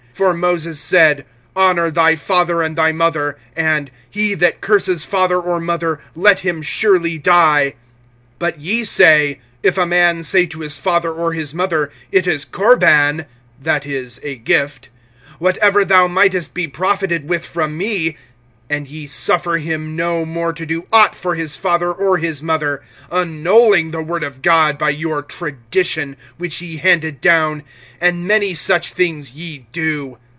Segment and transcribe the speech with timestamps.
[0.13, 1.25] (10)For Moses said:
[1.55, 6.61] Honor thy father and thy mother; and he that curses father or mother, let him
[6.61, 7.73] surely die.
[8.39, 12.45] (11)But ye say: If a man say to his father or his mother, It is
[12.45, 13.25] Corban
[13.59, 14.89] (that is, a gift)
[15.39, 18.17] whatever thou mightest be profited with from me [7:11];
[18.79, 22.81] (12)and ye suffer him no more to do aught for his father or his mother,
[23.11, 27.63] (13)annulling the word of God by your tradition, which ye handed down.
[27.99, 30.17] And many such things ye do.